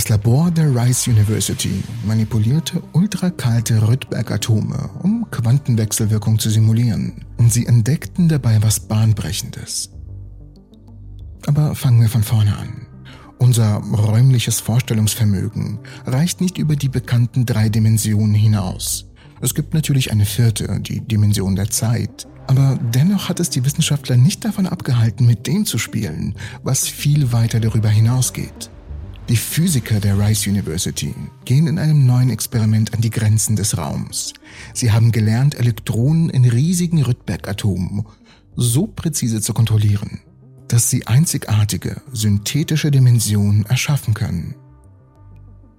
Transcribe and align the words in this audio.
Das 0.00 0.08
Labor 0.08 0.50
der 0.50 0.74
Rice 0.74 1.08
University 1.08 1.84
manipulierte 2.06 2.82
ultrakalte 2.94 3.86
Rydberg-Atome, 3.86 4.88
um 5.02 5.30
Quantenwechselwirkung 5.30 6.38
zu 6.38 6.48
simulieren, 6.48 7.26
und 7.36 7.52
sie 7.52 7.66
entdeckten 7.66 8.26
dabei 8.26 8.62
was 8.62 8.80
Bahnbrechendes. 8.80 9.90
Aber 11.46 11.74
fangen 11.74 12.00
wir 12.00 12.08
von 12.08 12.22
vorne 12.22 12.56
an. 12.56 12.86
Unser 13.38 13.74
räumliches 13.74 14.58
Vorstellungsvermögen 14.60 15.80
reicht 16.06 16.40
nicht 16.40 16.56
über 16.56 16.76
die 16.76 16.88
bekannten 16.88 17.44
drei 17.44 17.68
Dimensionen 17.68 18.34
hinaus. 18.34 19.04
Es 19.42 19.54
gibt 19.54 19.74
natürlich 19.74 20.10
eine 20.12 20.24
vierte, 20.24 20.80
die 20.80 21.02
Dimension 21.02 21.56
der 21.56 21.68
Zeit, 21.68 22.26
aber 22.46 22.78
dennoch 22.94 23.28
hat 23.28 23.38
es 23.38 23.50
die 23.50 23.66
Wissenschaftler 23.66 24.16
nicht 24.16 24.46
davon 24.46 24.66
abgehalten, 24.66 25.26
mit 25.26 25.46
dem 25.46 25.66
zu 25.66 25.76
spielen, 25.76 26.36
was 26.62 26.88
viel 26.88 27.32
weiter 27.32 27.60
darüber 27.60 27.90
hinausgeht. 27.90 28.69
Die 29.30 29.36
Physiker 29.36 30.00
der 30.00 30.18
Rice 30.18 30.48
University 30.48 31.14
gehen 31.44 31.68
in 31.68 31.78
einem 31.78 32.04
neuen 32.04 32.30
Experiment 32.30 32.92
an 32.94 33.00
die 33.00 33.10
Grenzen 33.10 33.54
des 33.54 33.78
Raums. 33.78 34.34
Sie 34.74 34.90
haben 34.90 35.12
gelernt, 35.12 35.54
Elektronen 35.54 36.30
in 36.30 36.44
riesigen 36.44 37.00
Rydberg-Atomen 37.00 38.06
so 38.56 38.88
präzise 38.88 39.40
zu 39.40 39.54
kontrollieren, 39.54 40.18
dass 40.66 40.90
sie 40.90 41.06
einzigartige, 41.06 42.02
synthetische 42.12 42.90
Dimensionen 42.90 43.64
erschaffen 43.66 44.14
können. 44.14 44.56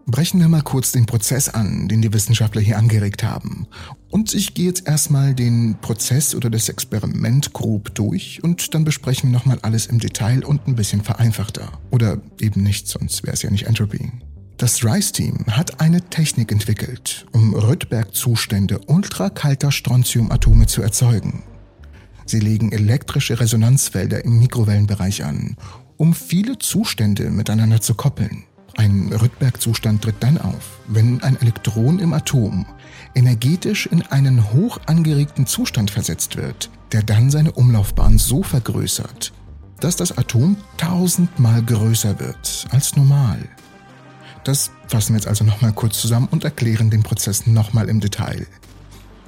Brechen 0.07 0.39
wir 0.39 0.47
mal 0.47 0.61
kurz 0.61 0.91
den 0.91 1.05
Prozess 1.05 1.47
an, 1.47 1.87
den 1.87 2.01
die 2.01 2.13
Wissenschaftler 2.13 2.61
hier 2.61 2.77
angeregt 2.77 3.23
haben. 3.23 3.67
Und 4.09 4.33
ich 4.33 4.53
gehe 4.53 4.65
jetzt 4.65 4.87
erstmal 4.87 5.33
den 5.33 5.77
Prozess 5.79 6.35
oder 6.35 6.49
das 6.49 6.69
Experiment 6.69 7.53
grob 7.53 7.93
durch 7.95 8.43
und 8.43 8.73
dann 8.73 8.83
besprechen 8.83 9.29
wir 9.29 9.37
nochmal 9.37 9.59
alles 9.61 9.85
im 9.85 9.99
Detail 9.99 10.43
und 10.43 10.67
ein 10.67 10.75
bisschen 10.75 11.03
vereinfachter. 11.03 11.71
Oder 11.91 12.21
eben 12.39 12.63
nicht, 12.63 12.87
sonst 12.87 13.23
wäre 13.23 13.33
es 13.33 13.43
ja 13.43 13.51
nicht 13.51 13.67
Entropy. 13.67 14.11
Das 14.57 14.83
RISE-Team 14.83 15.45
hat 15.47 15.81
eine 15.81 16.01
Technik 16.01 16.51
entwickelt, 16.51 17.25
um 17.31 17.55
Rydberg-Zustände 17.55 18.79
ultrakalter 18.87 19.71
Strontiumatome 19.71 20.67
zu 20.67 20.81
erzeugen. 20.81 21.43
Sie 22.25 22.39
legen 22.39 22.71
elektrische 22.71 23.39
Resonanzfelder 23.39 24.23
im 24.23 24.39
Mikrowellenbereich 24.39 25.23
an, 25.23 25.57
um 25.97 26.13
viele 26.13 26.59
Zustände 26.59 27.29
miteinander 27.29 27.81
zu 27.81 27.95
koppeln. 27.95 28.43
Ein 28.77 29.11
Rydberg-Zustand 29.11 30.01
tritt 30.01 30.15
dann 30.21 30.37
auf, 30.37 30.79
wenn 30.87 31.21
ein 31.23 31.39
Elektron 31.41 31.99
im 31.99 32.13
Atom 32.13 32.65
energetisch 33.15 33.85
in 33.85 34.01
einen 34.03 34.53
hoch 34.53 34.79
angeregten 34.85 35.45
Zustand 35.45 35.91
versetzt 35.91 36.37
wird, 36.37 36.69
der 36.91 37.03
dann 37.03 37.29
seine 37.29 37.51
Umlaufbahn 37.51 38.17
so 38.17 38.43
vergrößert, 38.43 39.33
dass 39.79 39.95
das 39.95 40.17
Atom 40.17 40.57
tausendmal 40.77 41.61
größer 41.63 42.19
wird 42.19 42.67
als 42.71 42.95
normal. 42.95 43.39
Das 44.43 44.71
fassen 44.87 45.13
wir 45.13 45.19
jetzt 45.19 45.27
also 45.27 45.43
nochmal 45.43 45.73
kurz 45.73 45.99
zusammen 45.99 46.27
und 46.31 46.43
erklären 46.43 46.89
den 46.89 47.03
Prozess 47.03 47.45
nochmal 47.45 47.89
im 47.89 47.99
Detail. 47.99 48.47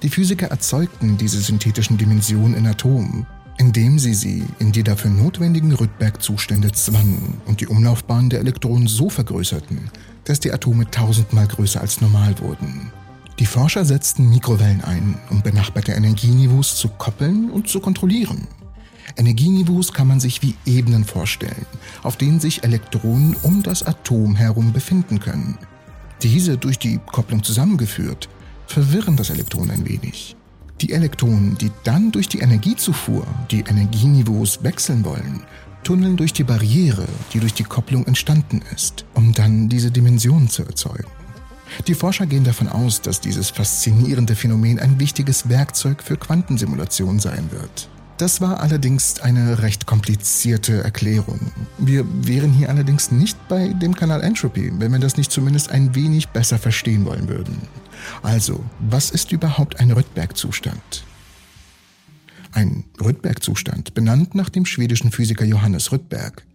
Die 0.02 0.10
Physiker 0.10 0.48
erzeugten 0.48 1.18
diese 1.18 1.40
synthetischen 1.40 1.98
Dimensionen 1.98 2.56
in 2.56 2.68
Atomen, 2.68 3.28
indem 3.58 4.00
sie 4.00 4.14
sie 4.14 4.44
in 4.60 4.72
die 4.72 4.84
dafür 4.84 5.12
notwendigen 5.12 5.72
Rydberg-Zustände 5.72 6.72
zwangen 6.72 7.42
und 7.46 7.62
die 7.62 7.68
Umlaufbahn 7.68 8.30
der 8.30 8.40
Elektronen 8.40 8.88
so 8.88 9.10
vergrößerten, 9.10 9.90
dass 10.26 10.40
die 10.40 10.52
Atome 10.52 10.90
tausendmal 10.90 11.48
größer 11.48 11.82
als 11.82 12.02
normal 12.02 12.40
wurden. 12.40 12.92
Die 13.40 13.46
Forscher 13.46 13.84
setzten 13.84 14.30
Mikrowellen 14.30 14.84
ein, 14.84 15.18
um 15.30 15.42
benachbarte 15.42 15.94
Energieniveaus 15.94 16.78
zu 16.78 16.88
koppeln 16.88 17.50
und 17.50 17.68
zu 17.68 17.80
kontrollieren. 17.80 18.48
Energieniveaus 19.18 19.92
kann 19.92 20.08
man 20.08 20.20
sich 20.20 20.42
wie 20.42 20.56
Ebenen 20.66 21.04
vorstellen, 21.04 21.66
auf 22.04 22.16
denen 22.16 22.40
sich 22.40 22.64
Elektronen 22.64 23.36
um 23.42 23.64
das 23.64 23.84
Atom 23.84 24.36
herum 24.36 24.72
befinden 24.72 25.20
können. 25.20 25.58
Diese 26.22 26.58
durch 26.58 26.80
die 26.80 27.00
Kopplung 27.06 27.44
zusammengeführt 27.44 28.30
verwirren 28.68 29.18
das 29.18 29.30
Elektron 29.30 29.70
ein 29.72 29.88
wenig. 29.88 30.36
Die 30.84 30.92
Elektronen, 30.92 31.58
die 31.58 31.72
dann 31.86 32.12
durch 32.12 32.28
die 32.28 32.40
Energiezufuhr 32.40 33.26
die 33.50 33.62
Energieniveaus 33.62 34.66
wechseln 34.66 35.06
wollen, 35.06 35.40
tunneln 35.82 36.18
durch 36.18 36.34
die 36.34 36.44
Barriere, 36.44 37.08
die 37.32 37.40
durch 37.40 37.54
die 37.54 37.64
Kopplung 37.64 38.06
entstanden 38.06 38.62
ist, 38.76 39.06
um 39.14 39.34
dann 39.34 39.70
diese 39.70 39.92
Dimensionen 39.92 40.50
zu 40.50 40.64
erzeugen. 40.64 41.08
Die 41.88 41.94
Forscher 41.94 42.26
gehen 42.26 42.44
davon 42.44 42.68
aus, 42.68 43.00
dass 43.00 43.22
dieses 43.22 43.50
faszinierende 43.50 44.36
Phänomen 44.36 44.78
ein 44.78 45.00
wichtiges 45.00 45.48
Werkzeug 45.48 46.04
für 46.04 46.18
Quantensimulation 46.18 47.18
sein 47.18 47.50
wird. 47.52 47.88
Das 48.18 48.42
war 48.42 48.60
allerdings 48.60 49.22
eine 49.22 49.62
recht 49.62 49.86
komplizierte 49.86 50.84
Erklärung. 50.84 51.40
Wir 51.78 52.04
wären 52.28 52.52
hier 52.52 52.68
allerdings 52.68 53.10
nicht 53.10 53.38
bei 53.48 53.70
dem 53.70 53.96
Kanal 53.96 54.22
Entropy, 54.22 54.70
wenn 54.80 54.92
wir 54.92 55.00
das 55.00 55.16
nicht 55.16 55.32
zumindest 55.32 55.72
ein 55.72 55.96
wenig 55.96 56.28
besser 56.28 56.58
verstehen 56.58 57.06
wollen 57.06 57.30
würden. 57.30 57.58
Also, 58.22 58.64
was 58.80 59.12
ist 59.12 59.32
überhaupt 59.32 59.80
ein 59.80 59.92
Rydberg-Zustand? 59.92 61.06
Ein 62.52 62.84
Rydberg-Zustand, 63.04 63.94
benannt 63.94 64.36
nach 64.36 64.50
dem 64.50 64.66
schwedischen 64.66 65.12
Physiker 65.12 65.46
Johannes 65.46 65.92
Rydberg, 65.92 66.46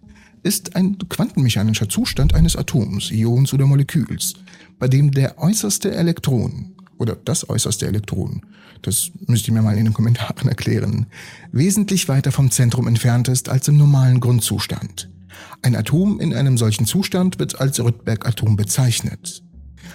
ist 0.42 0.76
ein 0.76 0.96
quantenmechanischer 1.08 1.88
Zustand 1.88 2.34
eines 2.34 2.56
Atoms, 2.56 3.10
Ions 3.10 3.52
oder 3.52 3.66
Moleküls, 3.66 4.34
bei 4.78 4.86
dem 4.88 5.10
der 5.10 5.38
äußerste 5.38 5.92
Elektron 5.92 6.72
oder 6.98 7.16
das 7.16 7.48
äußerste 7.48 7.86
Elektron, 7.86 8.42
das 8.82 9.10
müsst 9.26 9.48
ihr 9.48 9.54
mir 9.54 9.62
mal 9.62 9.76
in 9.76 9.84
den 9.84 9.94
Kommentaren 9.94 10.48
erklären, 10.48 11.06
wesentlich 11.52 12.08
weiter 12.08 12.32
vom 12.32 12.50
Zentrum 12.50 12.86
entfernt 12.86 13.28
ist 13.28 13.48
als 13.48 13.68
im 13.68 13.76
normalen 13.76 14.20
Grundzustand. 14.20 15.10
Ein 15.62 15.76
Atom 15.76 16.20
in 16.20 16.34
einem 16.34 16.58
solchen 16.58 16.86
Zustand 16.86 17.38
wird 17.38 17.60
als 17.60 17.80
Rydberg-Atom 17.80 18.56
bezeichnet 18.56 19.42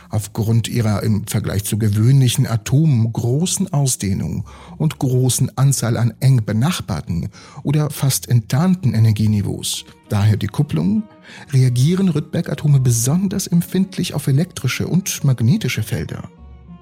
aufgrund 0.09 0.67
ihrer 0.67 1.03
im 1.03 1.25
Vergleich 1.27 1.63
zu 1.63 1.77
gewöhnlichen 1.77 2.47
Atomen 2.47 3.11
großen 3.11 3.71
Ausdehnung 3.73 4.45
und 4.77 4.99
großen 4.99 5.57
Anzahl 5.57 5.97
an 5.97 6.13
eng 6.19 6.43
benachbarten 6.45 7.29
oder 7.63 7.89
fast 7.89 8.29
enttarnten 8.29 8.93
Energieniveaus, 8.93 9.85
daher 10.09 10.37
die 10.37 10.47
Kupplung, 10.47 11.03
reagieren 11.51 12.09
Rydberg-Atome 12.09 12.79
besonders 12.79 13.47
empfindlich 13.47 14.13
auf 14.13 14.27
elektrische 14.27 14.87
und 14.87 15.23
magnetische 15.23 15.83
Felder. 15.83 16.29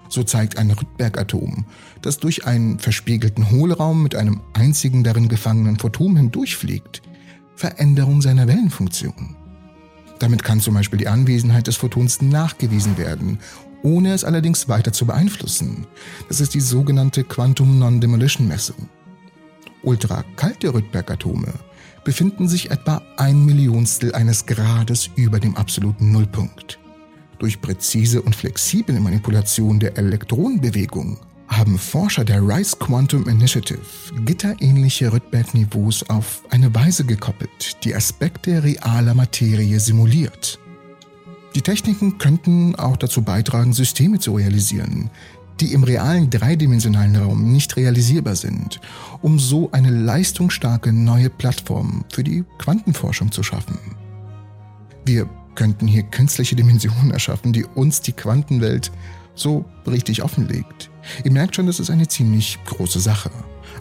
So 0.09 0.23
zeigt 0.23 0.57
ein 0.57 0.71
Rydberg-Atom, 0.71 1.65
das 2.01 2.17
durch 2.17 2.45
einen 2.45 2.79
verspiegelten 2.79 3.49
Hohlraum 3.49 4.03
mit 4.03 4.13
einem 4.13 4.41
einzigen 4.53 5.05
darin 5.05 5.29
gefangenen 5.29 5.77
Photon 5.79 6.17
hindurchfliegt, 6.17 7.01
Veränderung 7.55 8.21
seiner 8.21 8.47
Wellenfunktion. 8.47 9.37
Damit 10.21 10.43
kann 10.43 10.59
zum 10.59 10.75
Beispiel 10.75 10.99
die 10.99 11.07
Anwesenheit 11.07 11.65
des 11.65 11.77
Photons 11.77 12.21
nachgewiesen 12.21 12.95
werden, 12.99 13.39
ohne 13.81 14.13
es 14.13 14.23
allerdings 14.23 14.69
weiter 14.69 14.93
zu 14.93 15.07
beeinflussen. 15.07 15.87
Das 16.27 16.39
ist 16.39 16.53
die 16.53 16.61
sogenannte 16.61 17.23
Quantum 17.23 17.79
Non-Demolition-Messung. 17.79 18.87
Ultrakalte 19.81 20.75
Rydberg-Atome 20.75 21.51
befinden 22.03 22.47
sich 22.47 22.69
etwa 22.69 23.01
ein 23.17 23.43
Millionstel 23.45 24.13
eines 24.13 24.45
Grades 24.45 25.09
über 25.15 25.39
dem 25.39 25.55
absoluten 25.55 26.11
Nullpunkt. 26.11 26.77
Durch 27.39 27.59
präzise 27.59 28.21
und 28.21 28.35
flexible 28.35 28.99
Manipulation 28.99 29.79
der 29.79 29.97
Elektronenbewegung 29.97 31.17
haben 31.51 31.77
Forscher 31.77 32.23
der 32.23 32.41
Rice 32.41 32.79
Quantum 32.79 33.27
Initiative 33.27 33.81
gitterähnliche 34.25 35.11
Rydberg-Niveaus 35.11 36.09
auf 36.09 36.43
eine 36.49 36.73
Weise 36.73 37.05
gekoppelt, 37.05 37.83
die 37.83 37.93
Aspekte 37.93 38.63
realer 38.63 39.13
Materie 39.13 39.79
simuliert. 39.79 40.59
Die 41.53 41.61
Techniken 41.61 42.17
könnten 42.17 42.75
auch 42.75 42.95
dazu 42.95 43.21
beitragen, 43.21 43.73
Systeme 43.73 44.19
zu 44.19 44.35
realisieren, 44.35 45.09
die 45.59 45.73
im 45.73 45.83
realen 45.83 46.29
dreidimensionalen 46.29 47.17
Raum 47.17 47.51
nicht 47.51 47.75
realisierbar 47.75 48.37
sind, 48.37 48.79
um 49.21 49.37
so 49.37 49.69
eine 49.71 49.91
leistungsstarke 49.91 50.93
neue 50.93 51.29
Plattform 51.29 52.05
für 52.11 52.23
die 52.23 52.45
Quantenforschung 52.57 53.31
zu 53.31 53.43
schaffen. 53.43 53.77
Wir 55.05 55.29
könnten 55.55 55.85
hier 55.85 56.03
künstliche 56.03 56.55
Dimensionen 56.55 57.11
erschaffen, 57.11 57.51
die 57.51 57.65
uns 57.65 57.99
die 57.99 58.13
Quantenwelt 58.13 58.91
so 59.35 59.65
richtig 59.87 60.23
offenlegt. 60.23 60.89
Ihr 61.23 61.31
merkt 61.31 61.55
schon, 61.55 61.67
das 61.67 61.79
ist 61.79 61.89
eine 61.89 62.07
ziemlich 62.07 62.59
große 62.65 62.99
Sache. 62.99 63.31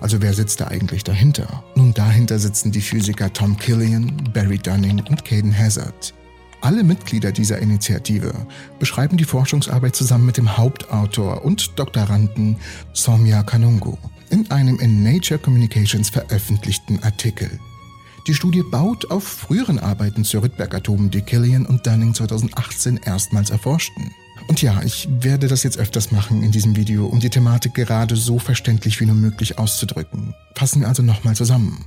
Also 0.00 0.22
wer 0.22 0.32
sitzt 0.32 0.60
da 0.60 0.68
eigentlich 0.68 1.04
dahinter? 1.04 1.62
Nun, 1.74 1.92
dahinter 1.92 2.38
sitzen 2.38 2.72
die 2.72 2.80
Physiker 2.80 3.32
Tom 3.32 3.56
Killian, 3.56 4.30
Barry 4.32 4.58
Dunning 4.58 5.02
und 5.08 5.24
Caden 5.24 5.56
Hazard. 5.56 6.14
Alle 6.62 6.84
Mitglieder 6.84 7.32
dieser 7.32 7.58
Initiative 7.58 8.32
beschreiben 8.78 9.16
die 9.16 9.24
Forschungsarbeit 9.24 9.96
zusammen 9.96 10.26
mit 10.26 10.36
dem 10.36 10.56
Hauptautor 10.56 11.44
und 11.44 11.78
Doktoranden 11.78 12.56
Soumya 12.92 13.42
Kanungo 13.42 13.98
in 14.30 14.50
einem 14.50 14.78
in 14.78 15.02
Nature 15.02 15.38
Communications 15.40 16.08
veröffentlichten 16.08 17.02
Artikel. 17.02 17.50
Die 18.26 18.34
Studie 18.34 18.62
baut 18.62 19.10
auf 19.10 19.24
früheren 19.24 19.78
Arbeiten 19.78 20.24
zu 20.24 20.40
Rydberg-Atomen, 20.40 21.10
die 21.10 21.22
Killian 21.22 21.64
und 21.64 21.86
Dunning 21.86 22.14
2018 22.14 22.98
erstmals 22.98 23.50
erforschten. 23.50 24.10
Und 24.46 24.60
ja, 24.62 24.82
ich 24.82 25.08
werde 25.20 25.48
das 25.48 25.62
jetzt 25.62 25.78
öfters 25.78 26.12
machen 26.12 26.42
in 26.42 26.50
diesem 26.50 26.76
Video, 26.76 27.06
um 27.06 27.20
die 27.20 27.30
Thematik 27.30 27.74
gerade 27.74 28.16
so 28.16 28.38
verständlich 28.38 29.00
wie 29.00 29.06
nur 29.06 29.14
möglich 29.14 29.58
auszudrücken. 29.58 30.34
Fassen 30.54 30.82
wir 30.82 30.88
also 30.88 31.02
nochmal 31.02 31.34
zusammen. 31.34 31.84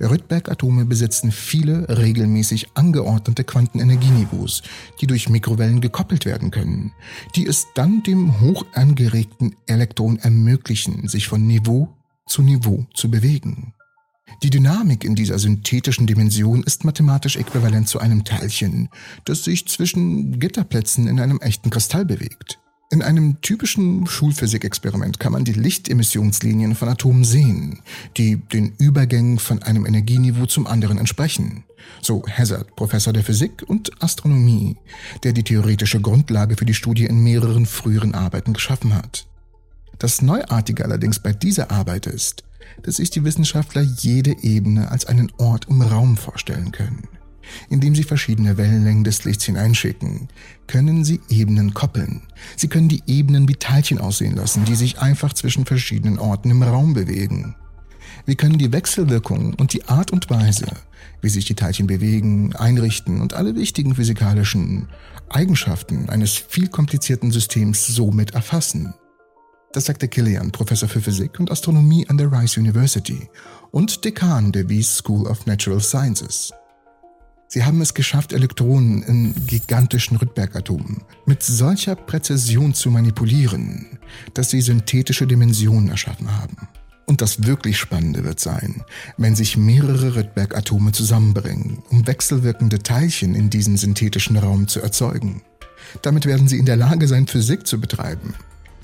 Rydberg-Atome 0.00 0.84
besitzen 0.84 1.32
viele 1.32 1.88
regelmäßig 1.88 2.68
angeordnete 2.74 3.44
Quantenenergieniveaus, 3.44 4.62
die 5.00 5.06
durch 5.06 5.28
Mikrowellen 5.28 5.80
gekoppelt 5.80 6.24
werden 6.24 6.50
können, 6.50 6.92
die 7.34 7.46
es 7.46 7.66
dann 7.74 8.02
dem 8.02 8.40
hoch 8.40 8.64
angeregten 8.74 9.56
Elektron 9.66 10.18
ermöglichen, 10.18 11.08
sich 11.08 11.28
von 11.28 11.46
Niveau 11.46 11.88
zu 12.26 12.42
Niveau 12.42 12.86
zu 12.94 13.10
bewegen. 13.10 13.74
Die 14.42 14.50
Dynamik 14.50 15.04
in 15.04 15.14
dieser 15.14 15.38
synthetischen 15.38 16.06
Dimension 16.06 16.62
ist 16.62 16.84
mathematisch 16.84 17.36
äquivalent 17.36 17.88
zu 17.88 17.98
einem 17.98 18.24
Teilchen, 18.24 18.88
das 19.24 19.44
sich 19.44 19.66
zwischen 19.66 20.38
Gitterplätzen 20.38 21.08
in 21.08 21.18
einem 21.18 21.40
echten 21.40 21.70
Kristall 21.70 22.04
bewegt. 22.04 22.58
In 22.90 23.02
einem 23.02 23.42
typischen 23.42 24.06
Schulphysikexperiment 24.06 25.20
kann 25.20 25.32
man 25.32 25.44
die 25.44 25.52
Lichtemissionslinien 25.52 26.74
von 26.74 26.88
Atomen 26.88 27.22
sehen, 27.22 27.80
die 28.16 28.36
den 28.36 28.72
Übergängen 28.78 29.38
von 29.38 29.62
einem 29.62 29.84
Energieniveau 29.84 30.46
zum 30.46 30.66
anderen 30.66 30.96
entsprechen. 30.96 31.64
So 32.00 32.24
Hazard, 32.26 32.76
Professor 32.76 33.12
der 33.12 33.24
Physik 33.24 33.62
und 33.66 34.02
Astronomie, 34.02 34.76
der 35.22 35.34
die 35.34 35.42
theoretische 35.42 36.00
Grundlage 36.00 36.56
für 36.56 36.64
die 36.64 36.72
Studie 36.72 37.04
in 37.04 37.22
mehreren 37.22 37.66
früheren 37.66 38.14
Arbeiten 38.14 38.54
geschaffen 38.54 38.94
hat. 38.94 39.26
Das 39.98 40.22
Neuartige 40.22 40.84
allerdings 40.84 41.18
bei 41.18 41.34
dieser 41.34 41.70
Arbeit 41.70 42.06
ist, 42.06 42.44
dass 42.82 42.96
sich 42.96 43.10
die 43.10 43.24
Wissenschaftler 43.24 43.82
jede 43.82 44.36
Ebene 44.42 44.90
als 44.90 45.06
einen 45.06 45.30
Ort 45.38 45.66
im 45.68 45.82
Raum 45.82 46.16
vorstellen 46.16 46.72
können. 46.72 47.08
Indem 47.70 47.94
sie 47.94 48.02
verschiedene 48.02 48.56
Wellenlängen 48.56 49.04
des 49.04 49.24
Lichts 49.24 49.44
hineinschicken, 49.44 50.28
können 50.66 51.04
sie 51.04 51.20
Ebenen 51.28 51.74
koppeln. 51.74 52.22
Sie 52.56 52.68
können 52.68 52.88
die 52.88 53.02
Ebenen 53.06 53.48
wie 53.48 53.56
Teilchen 53.56 53.98
aussehen 53.98 54.36
lassen, 54.36 54.64
die 54.64 54.74
sich 54.74 54.98
einfach 54.98 55.32
zwischen 55.32 55.64
verschiedenen 55.64 56.18
Orten 56.18 56.50
im 56.50 56.62
Raum 56.62 56.94
bewegen. 56.94 57.56
Wir 58.26 58.36
können 58.36 58.58
die 58.58 58.72
Wechselwirkung 58.72 59.54
und 59.54 59.72
die 59.72 59.84
Art 59.86 60.10
und 60.10 60.28
Weise, 60.28 60.66
wie 61.22 61.28
sich 61.28 61.46
die 61.46 61.54
Teilchen 61.54 61.86
bewegen, 61.86 62.54
einrichten 62.54 63.20
und 63.20 63.34
alle 63.34 63.54
wichtigen 63.54 63.94
physikalischen 63.94 64.88
Eigenschaften 65.28 66.08
eines 66.08 66.36
viel 66.36 66.68
komplizierten 66.68 67.30
Systems 67.30 67.86
somit 67.86 68.32
erfassen. 68.32 68.94
Das 69.72 69.84
sagte 69.84 70.08
Killian, 70.08 70.50
Professor 70.50 70.88
für 70.88 71.02
Physik 71.02 71.38
und 71.38 71.50
Astronomie 71.50 72.08
an 72.08 72.16
der 72.16 72.32
Rice 72.32 72.56
University 72.56 73.28
und 73.70 74.02
Dekan 74.02 74.50
der 74.50 74.68
Wyss 74.70 74.96
School 74.96 75.26
of 75.26 75.44
Natural 75.44 75.80
Sciences. 75.80 76.52
Sie 77.48 77.64
haben 77.64 77.80
es 77.82 77.92
geschafft, 77.92 78.32
Elektronen 78.32 79.02
in 79.02 79.46
gigantischen 79.46 80.16
Rydberg-Atomen 80.16 81.02
mit 81.26 81.42
solcher 81.42 81.96
Präzision 81.96 82.72
zu 82.72 82.90
manipulieren, 82.90 83.98
dass 84.32 84.50
sie 84.50 84.62
synthetische 84.62 85.26
Dimensionen 85.26 85.90
erschaffen 85.90 86.34
haben. 86.34 86.68
Und 87.04 87.20
das 87.20 87.44
wirklich 87.44 87.78
Spannende 87.78 88.24
wird 88.24 88.40
sein, 88.40 88.84
wenn 89.18 89.34
sich 89.34 89.56
mehrere 89.56 90.14
Rydberg-Atome 90.14 90.92
zusammenbringen, 90.92 91.82
um 91.90 92.06
wechselwirkende 92.06 92.78
Teilchen 92.80 93.34
in 93.34 93.50
diesen 93.50 93.76
synthetischen 93.76 94.36
Raum 94.36 94.68
zu 94.68 94.80
erzeugen. 94.80 95.42
Damit 96.02 96.26
werden 96.26 96.48
sie 96.48 96.58
in 96.58 96.66
der 96.66 96.76
Lage 96.76 97.06
sein, 97.08 97.26
Physik 97.26 97.66
zu 97.66 97.80
betreiben, 97.80 98.34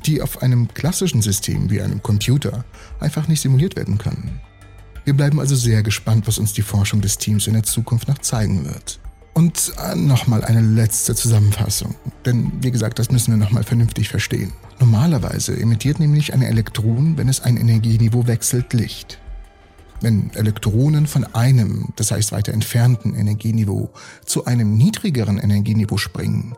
die 0.07 0.23
auf 0.23 0.43
einem 0.43 0.69
klassischen 0.69 1.23
System 1.23 1.71
wie 1.71 1.81
einem 1.81 2.03
Computer 2.03 2.65
einfach 3.01 3.29
nicht 3.29 3.41
simuliert 3.41 3.77
werden 3.77 3.99
kann. 3.99 4.41
Wir 5.05 5.15
bleiben 5.15 5.39
also 5.39 5.55
sehr 5.55 5.83
gespannt, 5.83 6.27
was 6.27 6.39
uns 6.39 6.53
die 6.55 6.63
Forschung 6.63 7.01
des 7.01 7.19
Teams 7.19 7.47
in 7.47 7.53
der 7.53 7.63
Zukunft 7.63 8.09
noch 8.09 8.19
zeigen 8.19 8.65
wird. 8.65 9.01
Und 9.35 9.73
äh, 9.85 9.97
nochmal 9.97 10.45
eine 10.45 10.61
letzte 10.61 11.15
Zusammenfassung, 11.15 11.97
denn 12.25 12.53
wie 12.61 12.71
gesagt, 12.71 13.01
das 13.01 13.11
müssen 13.11 13.33
wir 13.33 13.37
nochmal 13.37 13.65
vernünftig 13.65 14.09
verstehen. 14.09 14.53
Normalerweise 14.79 15.59
emittiert 15.59 15.99
nämlich 15.99 16.33
ein 16.33 16.43
Elektron, 16.43 17.19
wenn 17.19 17.29
es 17.29 17.41
ein 17.41 17.57
Energieniveau 17.57 18.29
wechselt, 18.29 18.73
Licht. 18.73 19.19
Wenn 20.01 20.31
Elektronen 20.35 21.07
von 21.07 21.25
einem, 21.35 21.89
das 21.97 22.13
heißt 22.13 22.31
weiter 22.31 22.53
entfernten 22.53 23.15
Energieniveau 23.15 23.91
zu 24.25 24.45
einem 24.45 24.77
niedrigeren 24.77 25.39
Energieniveau 25.39 25.97
springen, 25.97 26.55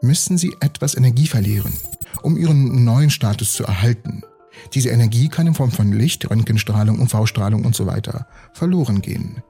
müssen 0.00 0.38
sie 0.38 0.54
etwas 0.60 0.96
Energie 0.96 1.26
verlieren, 1.26 1.72
um 2.22 2.36
ihren 2.36 2.84
neuen 2.84 3.10
Status 3.10 3.52
zu 3.52 3.64
erhalten. 3.64 4.22
Diese 4.74 4.90
Energie 4.90 5.28
kann 5.28 5.46
in 5.46 5.54
Form 5.54 5.70
von 5.70 5.92
Licht, 5.92 6.28
Röntgenstrahlung, 6.30 7.00
UV-Strahlung 7.00 7.64
und 7.64 7.74
so 7.74 7.88
verloren 8.52 9.00
gehen. 9.02 9.42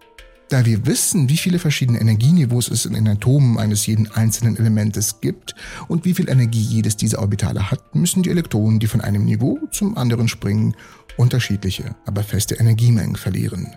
Da 0.49 0.65
wir 0.65 0.87
wissen, 0.87 1.29
wie 1.29 1.37
viele 1.37 1.59
verschiedene 1.59 2.01
Energieniveaus 2.01 2.71
es 2.71 2.87
in 2.87 2.95
den 2.95 3.07
Atomen 3.07 3.59
eines 3.59 3.85
jeden 3.87 4.11
einzelnen 4.13 4.57
Elementes 4.57 5.21
gibt 5.21 5.55
und 5.89 6.07
wie 6.07 6.15
viel 6.15 6.31
Energie 6.31 6.63
jedes 6.63 6.97
dieser 6.97 7.19
Orbitale 7.19 7.71
hat, 7.71 7.95
müssen 7.95 8.23
die 8.23 8.31
Elektronen, 8.31 8.79
die 8.79 8.87
von 8.87 9.03
einem 9.03 9.27
Niveau 9.27 9.59
zum 9.73 9.99
anderen 9.99 10.27
springen, 10.27 10.75
unterschiedliche, 11.19 11.95
aber 12.07 12.23
feste 12.23 12.55
Energiemengen 12.55 13.17
verlieren. 13.17 13.77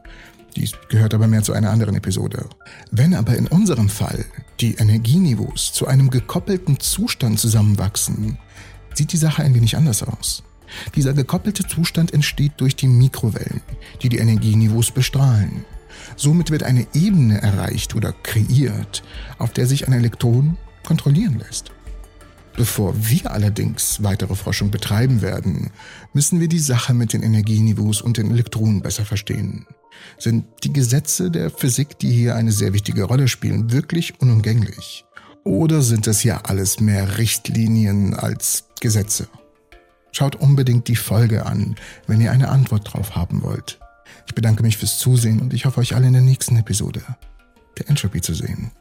Dies 0.55 0.71
gehört 0.87 1.13
aber 1.13 1.27
mehr 1.27 1.43
zu 1.43 1.51
einer 1.51 1.71
anderen 1.71 1.95
Episode. 1.95 2.47
Wenn 2.91 3.15
aber 3.15 3.35
in 3.35 3.47
unserem 3.47 3.89
Fall 3.89 4.23
die 4.61 4.75
Energieniveaus 4.75 5.73
zu 5.73 5.87
einem 5.87 6.09
gekoppelten 6.09 6.79
Zustand 6.79 7.39
zusammenwachsen, 7.39 8.37
sieht 8.93 9.11
die 9.11 9.17
Sache 9.17 9.43
ein 9.43 9.55
wenig 9.55 9.75
anders 9.75 10.03
aus. 10.03 10.43
Dieser 10.95 11.13
gekoppelte 11.13 11.67
Zustand 11.67 12.13
entsteht 12.13 12.53
durch 12.57 12.75
die 12.75 12.87
Mikrowellen, 12.87 13.61
die 14.01 14.09
die 14.09 14.19
Energieniveaus 14.19 14.91
bestrahlen. 14.91 15.65
Somit 16.15 16.51
wird 16.51 16.63
eine 16.63 16.87
Ebene 16.93 17.41
erreicht 17.41 17.95
oder 17.95 18.13
kreiert, 18.13 19.03
auf 19.37 19.51
der 19.51 19.65
sich 19.67 19.87
ein 19.87 19.93
Elektron 19.93 20.57
kontrollieren 20.83 21.39
lässt. 21.39 21.71
Bevor 22.55 22.93
wir 22.97 23.31
allerdings 23.31 24.03
weitere 24.03 24.35
Forschung 24.35 24.71
betreiben 24.71 25.21
werden, 25.21 25.71
müssen 26.13 26.39
wir 26.39 26.47
die 26.47 26.59
Sache 26.59 26.93
mit 26.93 27.13
den 27.13 27.23
Energieniveaus 27.23 28.01
und 28.01 28.17
den 28.17 28.31
Elektronen 28.31 28.81
besser 28.81 29.05
verstehen. 29.05 29.65
Sind 30.17 30.45
die 30.63 30.73
Gesetze 30.73 31.31
der 31.31 31.49
Physik, 31.49 31.99
die 31.99 32.11
hier 32.11 32.35
eine 32.35 32.51
sehr 32.51 32.73
wichtige 32.73 33.03
Rolle 33.03 33.27
spielen, 33.27 33.71
wirklich 33.71 34.19
unumgänglich? 34.19 35.05
Oder 35.43 35.81
sind 35.81 36.07
es 36.07 36.23
ja 36.23 36.41
alles 36.43 36.79
mehr 36.79 37.17
Richtlinien 37.17 38.13
als 38.13 38.65
Gesetze? 38.79 39.27
Schaut 40.11 40.35
unbedingt 40.35 40.87
die 40.87 40.95
Folge 40.95 41.45
an, 41.45 41.75
wenn 42.05 42.21
ihr 42.21 42.31
eine 42.31 42.49
Antwort 42.49 42.93
drauf 42.93 43.15
haben 43.15 43.43
wollt. 43.43 43.79
Ich 44.27 44.35
bedanke 44.35 44.61
mich 44.61 44.77
fürs 44.77 44.99
Zusehen 44.99 45.39
und 45.39 45.53
ich 45.53 45.65
hoffe 45.65 45.79
euch 45.79 45.95
alle 45.95 46.07
in 46.07 46.13
der 46.13 46.21
nächsten 46.21 46.57
Episode 46.57 47.01
der 47.77 47.89
Entropy 47.89 48.21
zu 48.21 48.33
sehen. 48.33 48.71